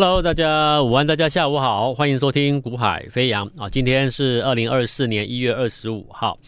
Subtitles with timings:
[0.00, 3.68] Hello，大家午安，大家下午好，欢迎收听股海飞扬啊！
[3.68, 6.38] 今天是二零二四年一月二十五号。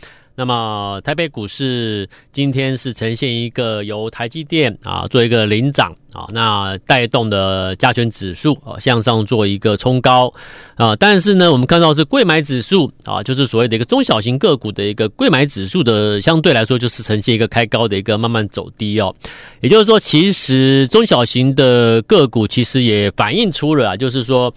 [0.40, 10.32] 那么台北股市今天是呈现一个由台积电啊做一个领涨啊，那带动的加权指数啊向上做一个冲高
[10.76, 19.14] 啊，但是呢，我们看到是贵买指数啊，就是所谓的一个中小型个股的一个贵买指数的相对来说就是呈现一个开高的一个慢慢走低哦，
[19.60, 24.50] 也就是说，其实中小型的个股其实也反映出了啊，就是说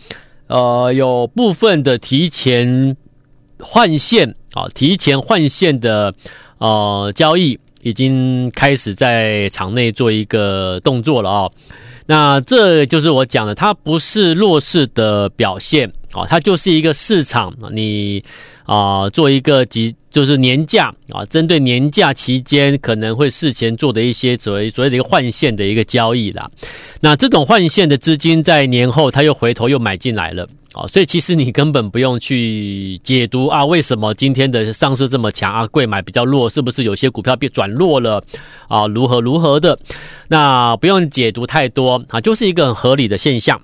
[0.48, 2.96] 呃有部分的提前
[3.60, 4.36] 换线。
[4.54, 6.14] 啊，提前换线的
[6.60, 11.50] 呃交易已经开始在场内做一个动作了啊。
[12.06, 18.24] 那这就是我讲的，它不是弱势的表现啊，它就是一个市场你
[18.66, 26.48] 啊做一个即就是年假啊，针对年假期间可能会事前做的一些所谓所谓的一个换线的一个交易啦。
[27.02, 30.48] 那这种换线的资金在年后它又回头又买进来了。
[30.76, 35.68] 哦，所以其实你根本不用去解读啊，为什么今天的上市这么强啊？
[35.68, 38.24] 贵买比较弱，是不是有些股票变转弱了
[38.68, 38.88] 啊？
[38.88, 39.78] 如何如何的？
[40.28, 43.62] 那不用解读太多啊，就是一个很合理的现象。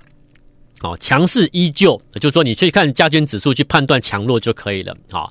[0.82, 4.96] 哦，强势依旧，就是说你去看加权指数去判断强弱就可以了。
[5.10, 5.26] 啊，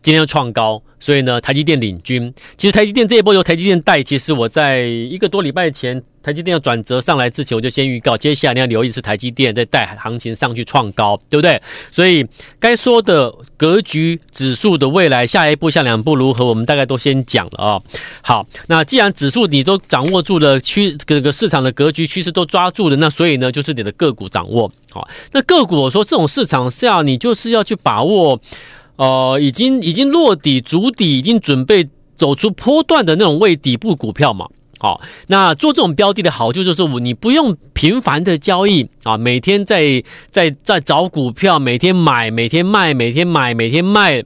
[0.00, 2.34] 今天要创高，所以呢，台积电领军。
[2.56, 6.02] 其实台积电这一波由台积电带，其实我在一个多礼拜前。
[6.22, 11.60] 台积电要转折上来之前，我就先预告，接下来你要留意是台积电在带行情上去创高，对不对？
[11.90, 12.24] 所以
[12.60, 17.80] 该说的格局、指数的未来，下一步、下两步如何，我们大概都先讲了啊、
[18.22, 25.08] 好，那既然指数你都掌握住了趋，这个市场的格局趋势都抓住了，那所以呢，就是你的个股掌握好。
[25.32, 28.38] 那个股我说这种市场下，你就是要去把握，
[28.96, 34.46] 呃，已经已经落底、主底、已经准备走出波段的那种未底部股票嘛。
[34.82, 44.24] 好，那做这种标的的好处就是，我你不用频繁的交易啊，每天在在在找股票，每天买，每天卖，每天买，每天卖，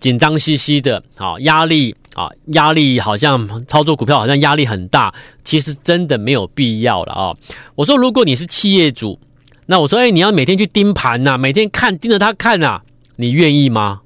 [0.00, 5.14] 紧张兮兮的，啊，压力啊，压力好像操作股票好像压力很大，
[5.44, 7.32] 其实真的没有必要了啊。
[7.76, 9.20] 我说，如果你是企业主，
[9.66, 12.80] 那我说，哎，你要每天去盯盘呐，每天看盯着它看呐，
[13.14, 14.00] 你愿意吗？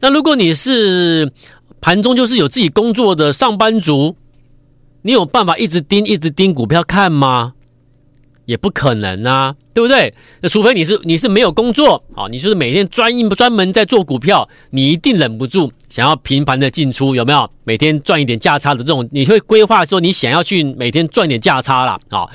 [0.00, 1.30] 那如果你是
[1.80, 4.16] 盘中就是有自己工作的上班族。
[5.02, 7.52] 你有办法一直盯、一直盯股票看吗？
[8.44, 10.12] 也不可能啊，对不对？
[10.40, 17.48] 那除非你是你是没有工作啊，你就是每天专一专门在做股票，你一定忍不住想要频繁的进出，有没有？
[17.62, 21.98] 每天赚一点价差的这种，你会规划说你想要去每天赚点价差啦。
[22.10, 22.28] 啊。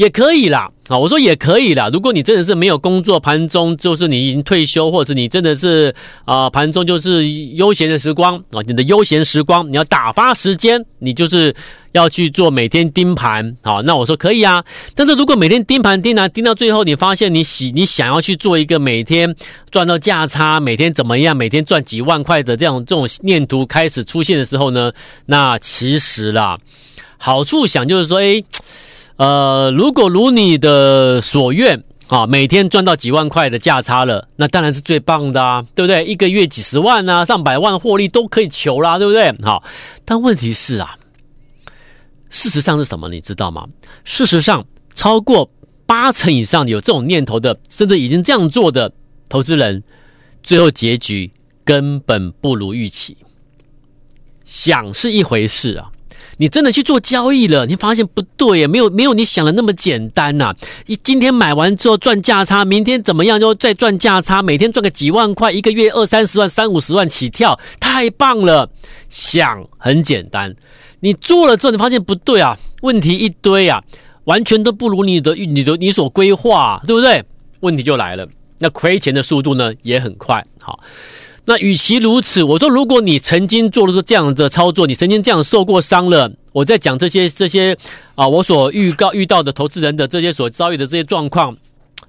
[0.00, 1.90] 也可以啦，啊，我说也可以啦。
[1.92, 5.94] 如果你真的是没有工作，盘中就是你已经退休，或者你真的是
[6.24, 11.54] 啊，盘中就是悠闲的时光啊，你的悠闲时光，你要打发时间，你就是
[11.92, 14.64] 要去做每天盯盘，好，那我说可以啊。
[14.94, 19.36] 但是如果每天盯盘盯啊盯到最后，你发现你喜你想要去做一个每天
[19.70, 24.90] 赚到价差，每天怎么样，每天赚几万块的这样这种念头开始出现的时候呢，
[25.26, 26.58] 那其实啦，
[27.18, 28.42] 好处想就是说，诶。
[29.20, 36.06] 呃，如果如你的所愿啊，每天赚到几万块的价差了，那当然是最棒的啊，对不对？
[36.06, 39.30] 一个月几十万啊，上百万获利都可以求啦，对不对？
[39.42, 39.62] 好，
[40.06, 40.96] 但问题是啊，
[42.30, 43.10] 事实上是什么？
[43.10, 43.66] 你知道吗？
[44.04, 44.64] 事实上，
[44.94, 45.50] 超过
[45.84, 48.90] 八成以上有这种念头的，甚至已经这样做的
[49.28, 49.82] 投资人，
[50.42, 51.30] 最后结局
[51.62, 53.18] 根本不如预期。
[54.46, 55.92] 想是一回事啊。
[56.40, 60.54] 你真的去做交易了，你发现不对，没有没有你想的那么简单呐！
[60.86, 68.70] 你今天买完之后赚价差，明天怎么样就再赚价差，每天赚个几万块，一个月二三十万、三五十万起跳，太棒了！
[69.10, 70.56] 想很简单，
[71.00, 73.84] 你做了之后，你发现不对啊，问题一堆啊，
[74.24, 77.22] 完全都不如你的你的你所规划，对不对？
[77.60, 78.26] 问题就来了，
[78.60, 80.80] 那亏钱的速度呢也很快，好。
[81.46, 87.76] 那与其如此，我说，如果你曾经做了这样的操作，你曾经这样受过伤了，我在讲这些这些
[88.14, 91.56] 啊，我所预告遇到的投资人的这些所遭遇的这些状况，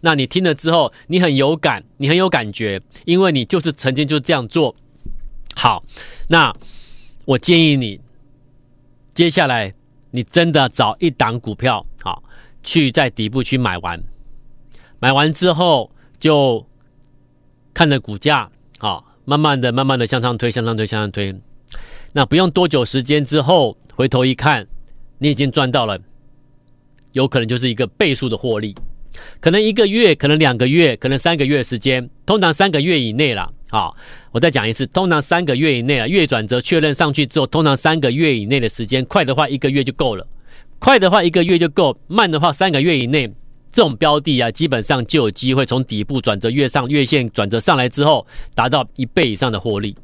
[0.02, 4.76] 那你听了之后，你很有感，你很有感觉，因为你就是曾经就这样做。
[5.56, 5.84] 好，
[6.28, 6.54] 那
[7.26, 8.00] 我建议你，
[9.14, 9.74] 接下来
[10.12, 12.22] 你真的找一档股票，好，
[12.62, 14.04] 去在底部去买完，
[15.00, 15.90] 买完之后
[16.20, 16.64] 就
[17.74, 19.06] 看着股价，好。
[19.26, 21.36] 慢慢的、慢慢的向上推，向上推，向上推。
[22.14, 24.68] 那不用多久时间之后，回头一看，
[25.20, 26.00] 你已经赚到了，
[27.14, 28.76] 有可能就是一个倍数的获利。
[29.40, 33.54] 可能一个月，可能两个月，可能三个月时间，通常三个月以内了。
[33.70, 33.96] 好，
[34.32, 40.26] 我再讲一次，通常三个月以内啊，月转折确认上去之后，通常三个月以内的时间，快的话一个月就够了。
[40.80, 43.32] 快的话一个月就够，慢的话三个月以内，
[43.72, 49.96] 这种标的啊，基本上就有机会从底部转折月上月线转折上来之后，达到一倍以上的获利。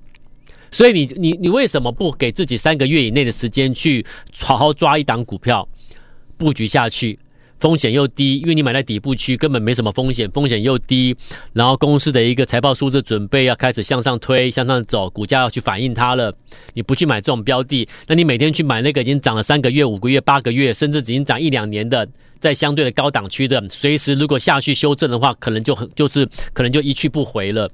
[0.71, 4.05] 所以你你你为什么不给自己三个月以内的时间去
[4.39, 5.67] 好好抓一档股票，
[6.37, 7.19] 布局下去？
[7.59, 11.17] 风险又低，因为你买在底部区，根本没什么风险，风险又低。
[11.53, 16.31] 然后公司的一个财报数字准备要开始向上推、向上走，股价要去反映它了。
[16.75, 22.07] 你不去买这种标的，那你每天去买那个已经涨了三个月、五个月、八个月，甚至已经涨一两年的，
[22.39, 27.69] 在相对的高档区的，随时如果下去修正的话，可能就很就是可能就一去不回了。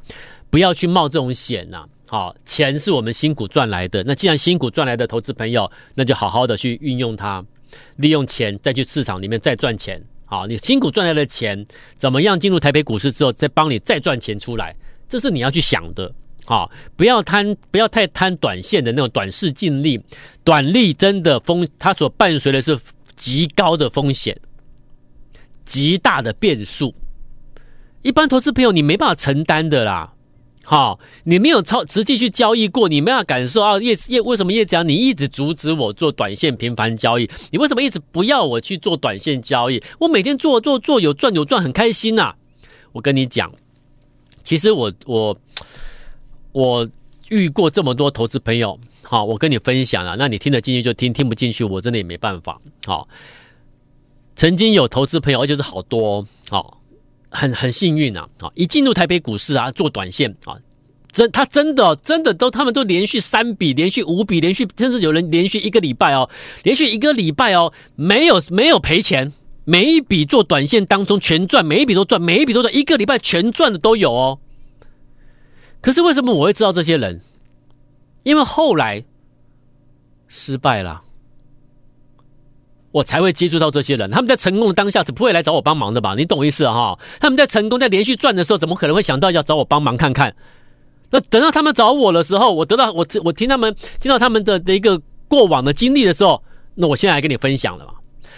[0.50, 1.84] 不要去冒这种险呐！
[2.08, 7.44] 好，钱是我们辛苦赚来的，那既然辛苦赚来的投资朋友，那就好好的去运用它。
[7.96, 11.66] 利用钱再去市场里面再赚钱，好，你辛苦赚来的钱，
[11.98, 14.76] 怎么样进入台北股市之后再帮你再赚钱出来？
[15.10, 16.12] 这是你要去想的，
[16.46, 20.00] 好，不要贪，不要太贪短线的那种短视近利，
[20.44, 22.78] 短利真的风，它所伴随的是
[23.16, 24.40] 极高的风险，
[25.66, 26.94] 极大的变数，
[28.02, 30.14] 一般投资朋友你没办法承担的啦。
[30.66, 33.78] 好，你没有超实际去交易过，你没有感受啊？
[33.80, 37.30] 叶叶为什么叶讲你一直阻止我做短线频繁交易？
[37.52, 39.84] 你为什么一直不要我去做短线交易？
[40.00, 42.36] 我每天做做做有赚有赚，很开心呐、啊！
[42.94, 43.52] 我跟你讲，
[44.46, 45.38] 其实我我
[46.54, 46.90] 我
[47.28, 52.58] 遇过这么多投资朋友，好，我跟你分享啊，那你听得进去就听，听不进去我真的也没办法。
[52.86, 53.06] 好，
[54.36, 56.78] 曾经有投资朋友，而且是好多，哦。
[57.36, 58.30] 很很幸运啊！
[58.42, 60.56] 啊，一进入台北股市啊，做短线啊，
[61.12, 66.30] 真他真的真的都他们都连续三笔，连续五笔，连续甚至有人连续一个礼拜哦，
[66.62, 69.34] 连续一个礼拜哦，没有没有赔钱，
[69.66, 74.38] 每一笔做短线当中全赚，每一笔都赚，每一笔都赚，一个礼拜全赚的都有哦。
[75.82, 77.20] 可是为什么我会知道这些人？
[78.22, 79.04] 因为后来
[80.28, 81.02] 失败了。
[82.94, 86.14] 我才会接触到这些人，他们在成功的当下是不会来找我帮忙的吧？
[86.16, 86.98] 你懂意思哈？
[87.20, 90.34] 他们在成功、在连续赚的时候，怎么可能会想到要找我帮忙看看？
[91.10, 96.42] 那等到他们找我的时候，我得到我我听他们听到他们的的一个过往的经历的时候，
[96.76, 97.94] 那我现在来跟你分享了嘛。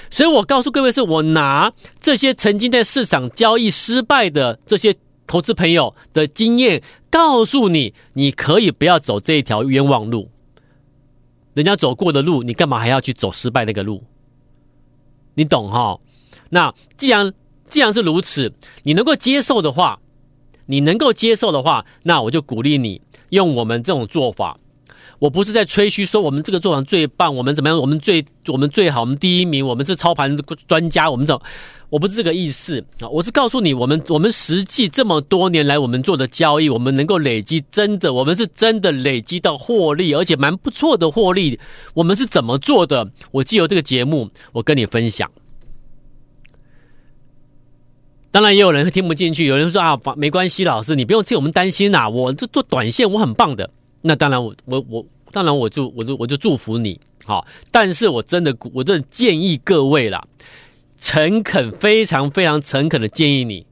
[0.10, 4.96] 所以我告诉各位，是我拿这些曾经在市场交易失败的这些
[5.28, 10.30] 投资朋友的经验，告诉你，你可以不要走这一条冤枉路。
[11.56, 14.04] 人家走过的路，你干嘛还要去走失败那个路？
[15.36, 16.00] 你懂哈？
[16.50, 17.34] 那既然
[17.68, 18.52] 既然是如此，
[18.84, 20.00] 你能够接受的话，
[20.66, 24.60] 你能够接受的话，那我就鼓励你用我们这种做法。
[25.20, 27.78] 我不是在吹嘘说我们这个做法最棒，我们怎么样？
[27.78, 30.36] 我们最我们最好，我们第一名，我们是操盘
[30.68, 31.38] 专家，我们怎？
[31.90, 33.08] 我不是这个意思啊！
[33.08, 41.60] 我是告诉你，我们我们实际这么多年来我们做的交易，我们能够累积真的，我们是真的累积到获利，而且蛮不错的获利。
[41.94, 43.10] 我们是怎么做的？
[43.32, 45.32] 我既有这个节目，我跟你分享。
[48.32, 53.70] 当然，也有人会听不进去，有人说啊，没关系，老师你不用替我们担心呐，我这做短线我很棒的。
[54.08, 60.28] 那当然我，我我当然我就我就我就祝福你好，但是我真的我真的建议各位啦。
[60.98, 63.66] 诚恳，非常非常诚恳的建议你，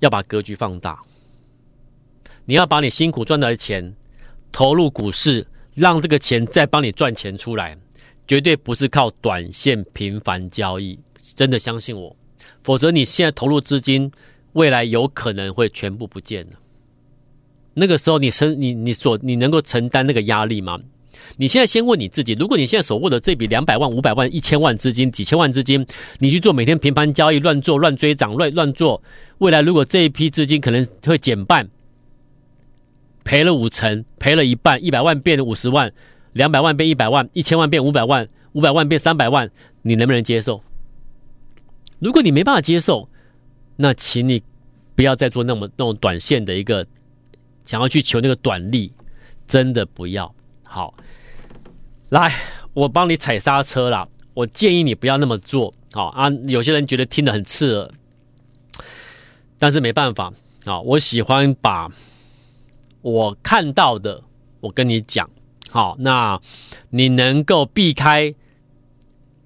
[0.00, 1.00] 要把格局放大。
[2.44, 3.96] 你要把你辛苦赚来的钱
[4.52, 7.76] 投入股市，让这个钱再帮你赚钱出来，
[8.28, 10.98] 绝对不是靠短线频繁交易。
[11.34, 12.14] 真的相信我，
[12.62, 14.12] 否则你现在投入资金，
[14.52, 16.52] 未来有可能会全部不见了。
[17.74, 20.80] 那个时候你，你承你你所你能够承担那个压力吗？
[21.36, 25.84] 你现在先问你自己：如果你现在手握的这笔两百万、五百万、一千万资金、几千万资金，
[26.18, 29.02] 你去做每天频繁交易、乱做、乱追涨、乱乱做，
[29.38, 31.68] 未来如果这一批资金可能会减半，
[33.24, 35.92] 赔了五成，赔了一半，一百万变五十万，
[36.32, 39.50] 两百万变一百万，一千万变五百万，五百万变三百万，
[39.82, 40.62] 你能不能接受？
[41.98, 43.08] 如果你没办法接受，
[43.76, 44.42] 那请你
[44.94, 46.86] 不要再做那么那种短线的一个
[47.64, 48.92] 想要去求那个短利，
[49.46, 50.34] 真的不要。
[50.62, 50.94] 好。
[52.10, 52.32] 来，
[52.74, 54.06] 我帮你踩刹车啦。
[54.34, 56.30] 我建议你不要那么做，好啊。
[56.46, 57.90] 有些人觉得听得很刺耳，
[59.58, 60.32] 但是没办法
[60.64, 60.80] 啊。
[60.80, 61.90] 我喜欢把
[63.00, 64.22] 我看到的，
[64.60, 65.28] 我跟你讲，
[65.70, 66.40] 好，那
[66.90, 68.34] 你能够避开，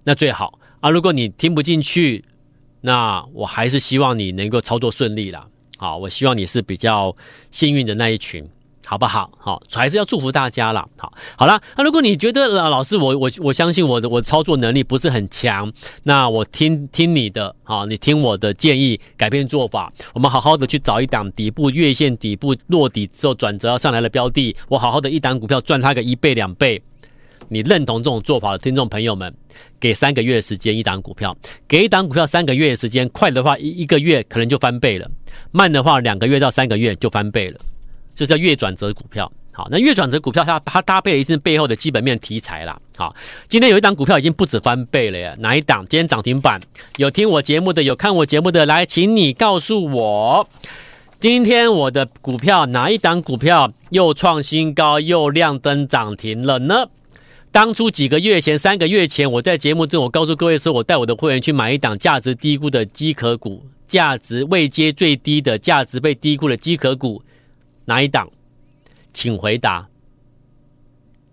[0.04, 0.90] 那最好啊。
[0.90, 2.24] 如果你听不进去，
[2.82, 5.48] 那我还是希望你能够操作顺利啦。
[5.78, 7.16] 好，我希望你是比较
[7.50, 8.46] 幸运的那一群。
[8.86, 9.30] 好不好？
[9.36, 10.88] 好，还是要祝福大家啦。
[10.96, 11.60] 好，好了。
[11.76, 15.70] 那如果你觉得老师，我我我相信我的我操作能力不是很强，
[16.04, 19.92] 那我听听你的，好，你听我的建议，改变做法。
[20.14, 26.82] 我们好好的去找一档底部月线底部落底之后转折要上来的标的，我好好的一档股票赚它个一倍两倍，
[27.50, 29.34] 你认同这种做法的听众朋友们，
[29.78, 31.36] 给三个月时间一档股票，
[31.68, 35.10] 给一档股票三个月的时间，快的话一一个月可能就翻倍了，
[35.50, 37.58] 慢的话两个月到三个月就翻倍了，
[38.14, 39.30] 这叫月转折股票。
[39.50, 42.80] 好，那月转折股票它它搭配了一定背后的基本面题材啦。
[42.96, 43.12] 好，
[43.48, 45.84] 今天有一档股票已经不止翻倍了呀，哪一档？
[45.88, 46.60] 今天涨停板，
[46.96, 50.48] 有听我节目的，有看我节目的，来，请你告诉我，
[51.18, 56.86] 今天我的股票哪一档股票又创新高又亮灯涨停了呢？
[57.50, 67.20] 当初几个月前，三个月前，我在节目中我告诉各位说，我带我的会员去买一档价值低估的机壳股，价值未接最低的价值被低估的机壳股，
[67.86, 68.30] 哪一档？
[69.12, 69.88] 请回答。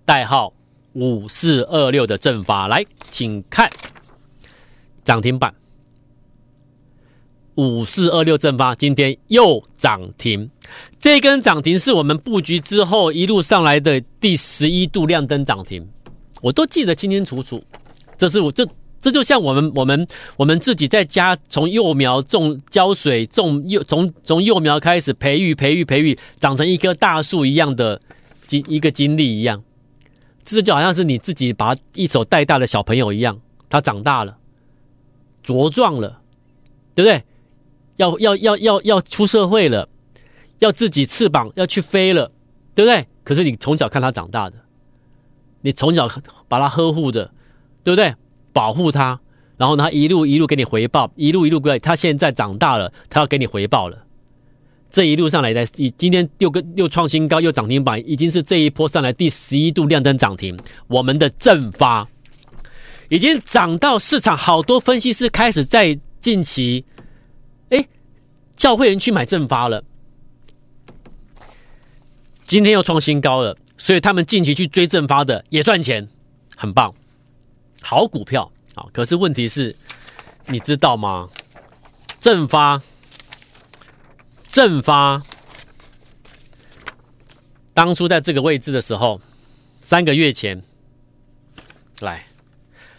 [0.05, 0.53] 代号
[0.93, 3.69] 五四二六的正发来，请看
[5.03, 5.53] 涨停板。
[7.55, 10.49] 五四二六正发今天又涨停，
[10.99, 15.87] 这根涨停是我们布局之后一路上来的第十一度亮灯涨停，
[16.41, 17.63] 我都记得清清楚楚。
[18.17, 18.67] 这是我这
[19.05, 28.01] 这就像我们我们我们自己在家从幼苗种浇水种幼从从幼苗开始培育培育培育长成一棵大树一样的
[28.47, 29.63] 经一个经历一样，
[30.43, 34.39] 这就好像是你自己把一手带大的小朋友一样，他长大了，
[35.43, 36.19] 茁壮了，
[36.95, 37.23] 对不对？
[37.97, 39.87] 要要要要要出社会了，
[40.57, 42.31] 要自己翅膀要去飞了，
[42.73, 43.05] 对不对？
[43.23, 44.57] 可是你从小看他长大的，
[45.61, 46.09] 你从小
[46.47, 47.31] 把他呵护的，
[47.83, 48.11] 对不对？
[48.55, 49.19] 保护他，
[49.57, 51.77] 然后呢，他一路一路给你回报，一路一路过来。
[51.77, 54.05] 他现在长大了，他要给你回报了。
[54.89, 55.65] 这一路上来的，
[55.97, 60.57] 今天又跟又创新高，又涨停板，已经是这一波上来第十一度亮灯涨停。
[60.87, 62.07] 我们的正发
[63.09, 66.85] 已经涨到市场，好多分析师开始在近期，
[67.71, 67.85] 哎，
[68.55, 69.83] 叫会员去买正发了。
[72.43, 76.07] 今天又创新高了，所以他们近期去追正发的也赚钱，
[76.55, 76.93] 很棒。
[77.87, 78.83] 好股票啊！
[78.91, 79.75] 可是问题是，
[80.47, 81.29] 你知道吗？
[82.19, 82.81] 正发，
[84.51, 85.21] 正发，
[87.75, 89.21] 当初在这个位置的时候，
[89.81, 90.63] 三个月前，
[92.01, 92.25] 来，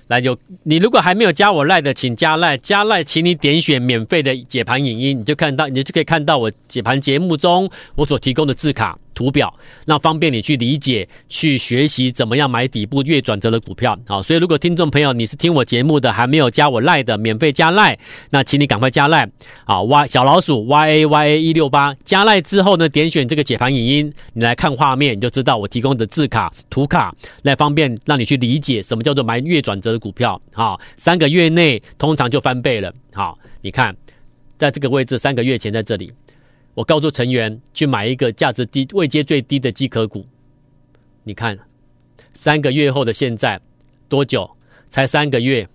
[0.07, 8.97] 来有你如果还没有加我赖的，请加赖，加赖，请你点选免费的解盘影音，你就看到，你就可以看到我解盘节目中我所提供的字卡。
[9.17, 9.53] 图表，
[9.87, 13.99] 那方便你去理解、去学习怎么样买底部月转折的股票。
[14.07, 19.27] 好，所以如果听众朋友你是听我节目的，还没有加我赖的，免费加赖，那请你赶快加赖。
[19.65, 30.39] 啊，Y 小老鼠 Y A Y A 一六八加赖之后呢，点选这个解盘影音，你来看画面，你就知道我提供的字卡、图卡，来方便让你去理解什么叫做买月转折的股票。
[30.53, 32.93] 好，三个月内通常就翻倍了。
[33.15, 33.97] 好，你看，
[34.59, 36.13] 在这个位置，三个月前在这里。
[36.77, 40.27] 我告诉成员去买一个价值低、位阶最低的机壳股。
[41.23, 41.59] 你看，
[42.35, 43.59] 三个月后的现在
[44.11, 44.55] 多久？
[44.91, 45.67] 才三个月，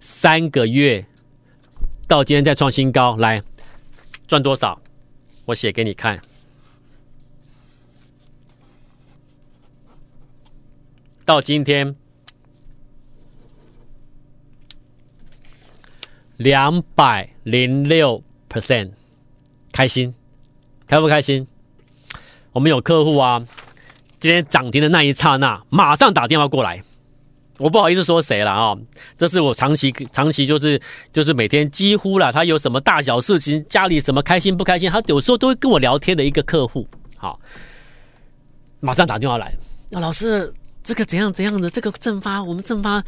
[0.00, 1.06] 三个月
[2.08, 3.40] 到今天再创新高，来
[4.26, 4.82] 赚多少？
[5.44, 6.20] 我写给你看。
[11.24, 11.94] 到今天
[16.36, 18.90] 两百零六 percent，
[19.70, 20.12] 开心。
[20.88, 21.46] 开不开心？
[22.52, 23.46] 我们有客户啊，
[24.18, 26.82] 今天涨停的那一刹那，马上打电话过来。
[27.58, 28.74] 我不好意思说谁了啊、
[29.16, 30.80] 这是我长期长期就是
[31.12, 36.88] 就是每天几乎了，他有什么大小事情，家里什么开心不开心，他有时候都会跟我聊天的一个客户。
[37.16, 37.38] 好，
[38.80, 39.54] 马上打电话来，
[39.90, 40.50] 那老师
[40.82, 43.04] 这个怎样怎样的这个正发，我们正发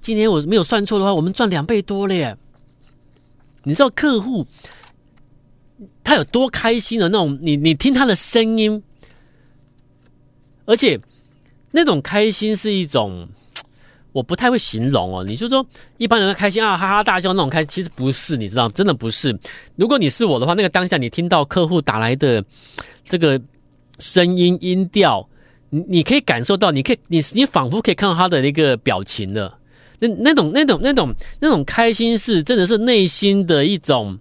[0.00, 2.34] 今年我没有算错的话，我们赚两倍多了耶。
[3.64, 4.46] 你知道客户。
[6.02, 8.82] 他有多开心的那种，你你听他的声音，
[10.64, 10.98] 而且
[11.70, 13.28] 那种开心是一种，
[14.12, 15.22] 我不太会形容哦。
[15.22, 15.64] 你就说
[15.98, 19.38] 一般人的开心啊，哈哈大笑那种开，其实不是，你知道，真的不是。
[19.76, 22.42] 如果你是我的话，那个当下你听到客户打来的
[23.04, 23.40] 这个
[23.98, 25.28] 声音音调，
[25.70, 29.56] 你你可以感受到，你可以你你仿佛可以看到他的那个表情的，
[30.00, 34.18] 那那种那种那种那种开心是真的是内心的一种。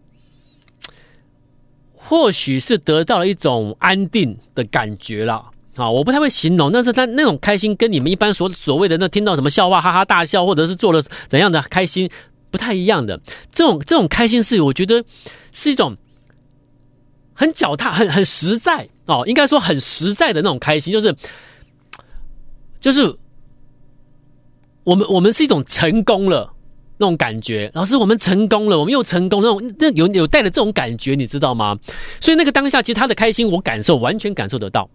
[2.10, 5.92] 或许是得到了一种安定的感觉了啊！
[5.92, 12.10] 我不太会形容，但是他那种开心跟你们一般所所谓的那听到什么笑话哈哈大笑，或者是做了怎样的开心
[12.50, 13.20] 不太一样的。
[13.52, 15.04] 这种这种开心是我觉得
[15.52, 15.98] 是一种
[17.34, 21.14] 很脚踏、很很实在哦，应该说很实在的那种开心，就是
[22.80, 23.14] 就是
[24.86, 26.54] 我们我们是一种成功了。
[26.98, 31.78] 那种感觉，老师，我们成功了，我们又成功，那种那有有带着这种感觉，你知道吗？
[32.20, 34.90] 所以那个当下，其实他的开心，我感受完全感受得到，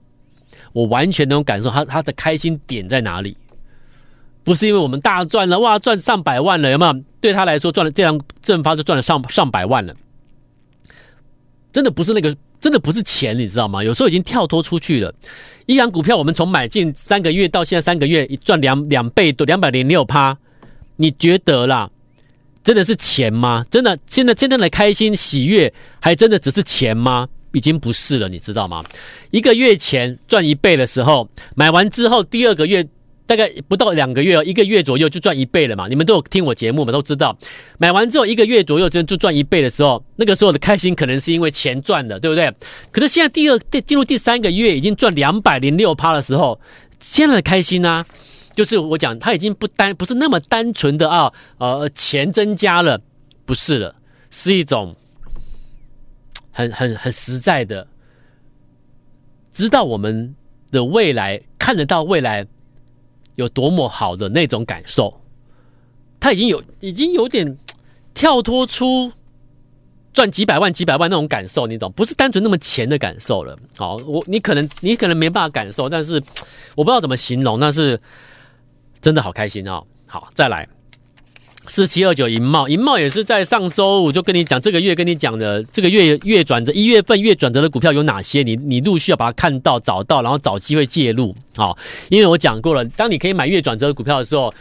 [0.73, 3.37] 我完全能感受他他的开心点在哪里。
[4.45, 7.01] 不是因为我们大赚了，哇，赚上百万了，有没有？
[7.21, 9.95] 对他来说，赚了这样正发就赚了上上百万了，
[11.73, 13.85] 真的不是那个，真的不是钱，你知道吗？
[13.85, 15.15] 有时候已经跳脱出去了。
[15.67, 20.37] 一档股票，我们从买进三个月到现在三个月，赚两两倍多，两百零六趴，
[20.97, 21.91] 你觉得啦？
[22.63, 23.65] 真的是钱吗？
[23.71, 27.29] 真的现在现在的开心喜悦，还真的只是钱吗？
[27.53, 28.85] 已经不是了，你知道吗？
[29.31, 32.87] 一个月前赚一倍的时候，买完之后第二个月。
[33.25, 35.87] 大概不到两个月，一个月左右就赚一倍了嘛？
[35.89, 36.93] 你们都有听我节目嘛？
[36.93, 37.35] 都知道，
[37.79, 42.53] 买完之后一个月左右就就赚一倍的时候，那个时候的开心可能是因为钱赚的，对不对？
[42.91, 46.61] 可是现在第二进入第三个月，已经赚两百零六趴的时候，
[46.99, 48.05] 现在的开心呢、
[48.55, 53.01] 就是我讲，它已经不单不是那么单纯的啊，呃，钱增加了，
[53.45, 53.95] 不是了，
[54.31, 54.95] 是一种
[56.51, 57.87] 很很很实在的，
[59.53, 60.35] 知道我们
[60.71, 62.47] 的未来，看得到未来。
[63.37, 65.23] 有多么好的那种感受，
[66.21, 67.57] 他已经有已经有点
[68.13, 69.11] 跳脱出
[70.13, 71.91] 赚几百万几百万那种感受，你懂？
[71.93, 73.59] 不是单纯那么钱的感受了。
[73.79, 76.23] 好，我你可能你可能没办法感受，但是
[76.75, 77.99] 我不知道怎么形容，那是
[79.03, 79.85] 真的好开心哦。
[80.07, 80.67] 好，再来。
[81.69, 88.43] 四七二九银茂，银茂也是在上周我就跟你讲，这个月跟你讲的这个月月转折，一月份月转折的股票有哪些？
[88.43, 91.33] 你你陆续要把它看到、找到，然后找机会介入。
[91.55, 91.79] 好，
[92.09, 94.53] 因为我讲过了，当你可以买月转折的股票的时候，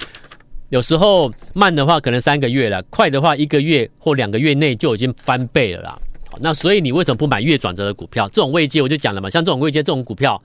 [0.69, 5.99] 有时候慢的话可能三个月了，快的话一个月或两个月内就已经翻倍了啦。
[6.29, 8.29] 好，那所以你为什么不买月转折的股票？
[8.29, 10.39] 这种位阶我就讲了嘛，像这种位阶这种股票。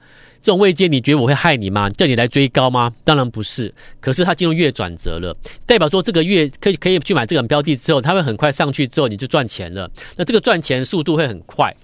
[0.47, 1.91] 这种位阶，你觉得我会害你吗？
[1.91, 2.95] 叫你来追高吗？
[3.03, 3.75] 当然不是。
[4.01, 5.37] 可是它进入月转折了，
[5.67, 9.91] 代表说这个月可以可以去买这个标的之后，它会很快上去之后你就赚钱了。
[10.15, 11.75] 那这个赚钱速度会很快，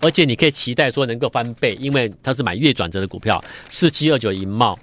[0.00, 3.40] 而且你可以期待说能够翻倍，因为它是买月转折的股票。
[3.68, 4.76] 四七二九银茂，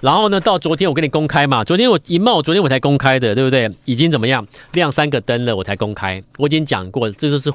[0.00, 3.70] 然后呢，到昨天我给你公开嘛，昨天我银茂，昨天我才公开的，对不对？
[3.84, 6.24] 已经怎么样亮三个灯了，我才公开。
[6.38, 7.52] 我已经讲过，这就是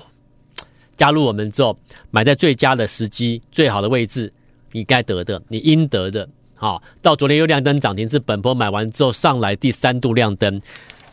[0.96, 1.75] 加入我们之后
[2.11, 4.31] 买在最佳的时机、最好的位置。
[4.77, 6.83] 你该得的，你应得的，好。
[7.01, 10.61] 到昨天又亮灯涨停，是本波买完之后上来第三度亮灯，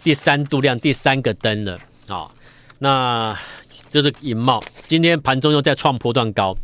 [0.03, 2.31] 第三度亮第三个灯了，好。
[2.79, 3.35] 那
[3.89, 6.55] 就是银茂，今天盘中又在创波段高，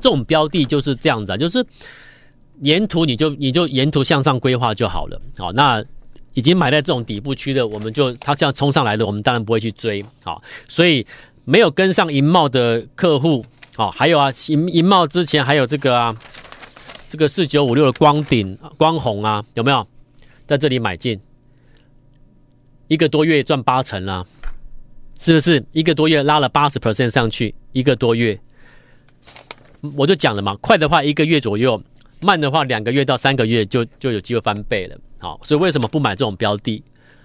[0.00, 1.66] 这种标的就是这样子啊，就是
[2.60, 5.50] 沿途你就你就沿途向上规划就好了，好。
[5.50, 5.84] 那
[6.34, 10.40] 已经买在这种底部区的，我们就它这样冲上来的，我们当然不会去追，好。
[10.68, 11.04] 所以
[11.44, 13.44] 没有跟上银茂的客户。
[13.76, 16.16] 好、哦，还有啊，银银茂之前还有这个啊，
[17.08, 19.86] 这个四九五六的光顶光弘啊，有没有
[20.46, 21.20] 在这里买进？
[22.86, 24.24] 一个多月赚八成了，
[25.18, 25.64] 是不是？
[25.72, 28.38] 一个多月拉了八十 percent 上去，一个多月，
[29.96, 31.82] 我就讲了嘛，快的话一个月左右，
[32.20, 34.96] 慢的话两个月到三个月就就有机会翻倍了。
[35.18, 36.80] 好，所以为什么不买这种标的？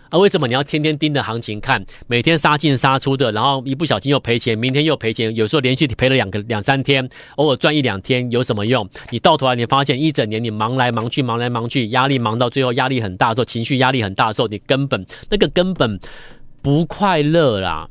[0.10, 1.86] 啊，为什么你要天天盯着行情看？
[2.08, 8.90] 每天杀进杀出的，然后一不小心又赔钱，明天又赔钱，有时候连续赔了两个两三天，偶尔赚一两天有什么用？
[9.12, 16.00] 你到头来你发现一整年你忙来忙去，忙来忙去，压力忙到最后压力很大的时候，情绪压力很大的时候，你根本那个根本
[16.64, 17.88] 不快乐啦，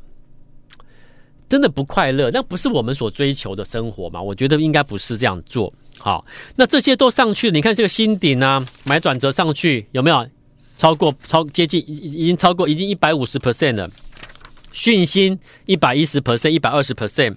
[1.47, 4.21] 真的不快乐，那不是我们所追求的生活嘛？
[4.21, 5.71] 我觉得应该不是这样做。
[5.97, 6.25] 好，
[6.57, 10.27] 那这些都上去了，你看这个新顶啊，买转折上去有没有？
[10.79, 13.91] 超过超接近已已经超过已经一百五十 percent 了，
[14.71, 17.35] 讯芯一百一十 percent 一百二十 percent，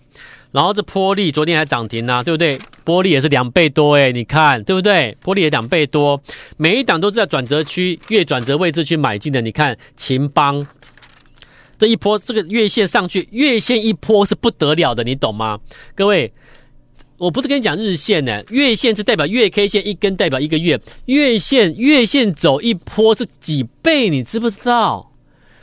[0.53, 2.61] 然后这波力昨天还涨停啊，对不对？
[2.85, 5.17] 波力也是两倍多诶，你看对不对？
[5.21, 6.23] 波力也两倍多，
[6.57, 9.41] 每一档都是在转折区月转折位置去买进的。
[9.41, 10.65] 你看秦邦
[11.77, 15.59] 这一波这个月线上去，月线一波是不得了的，你懂吗？
[15.97, 16.33] 各位。
[17.23, 25.09] 我不是跟你讲日线呢，月线是代表月 K 线一根代表一个月，月线月线走一波是几倍，你知不知道？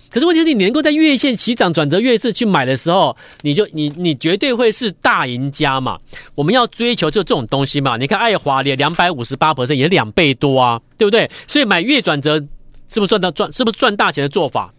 [0.10, 6.00] 可是问题是，你能够在月线起涨转折月次去买的时候，你就你你绝对会是大赢家嘛。
[6.34, 7.98] 我们要追求就这种东西嘛。
[7.98, 11.30] 你看爱华联两百五十八百分也两倍多啊，对不对？
[11.46, 12.40] 所以买月转折
[12.88, 13.52] 是不是赚到赚？
[13.52, 14.74] 是不是赚大钱的做法？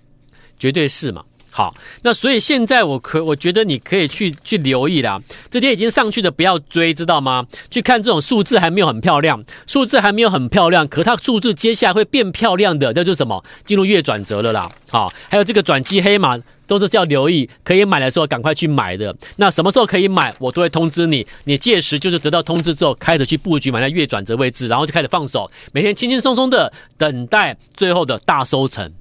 [0.59, 1.23] 绝对是嘛。
[1.53, 5.21] 好，那所以现在我可我觉得你可以去去留意啦。
[5.51, 7.45] 这天已经上去的不要追，知道吗？
[7.71, 13.45] 去看这种数字还没有很漂亮，数字还没有很漂亮，可它数字接下来会变漂亮的，那就是什么？
[13.65, 14.71] 进入月转折了啦。
[14.91, 19.15] 好，还有这个转机黑马都是要留意，可以买的时候赶快去买的。
[19.37, 21.27] 那什么时候可以买，我都会通知你。
[21.45, 28.93] 你届时就是得到通知之后，开始去布局买在月转折位置，然后就开始放手，每天轻轻松松的等待最后的大收成。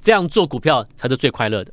[0.00, 1.72] 这样做股票才是最快乐的。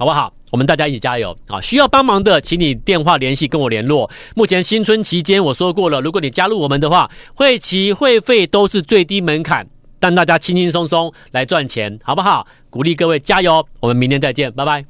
[0.00, 0.32] 好不好？
[0.50, 1.60] 我们大家一起加油啊！
[1.60, 4.10] 需要帮忙的，请你电话联系跟我联络。
[4.34, 9.66] 目前新春期间，我说过了，如果你加入我们的话，会期会费都是最低门槛，
[10.00, 12.46] 让大家轻轻松松来赚钱，好不好？
[12.70, 14.82] 鼓励各位加油，我们明天再见，拜拜。